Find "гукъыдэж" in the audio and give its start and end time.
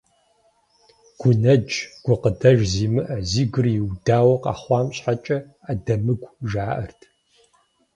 2.05-2.59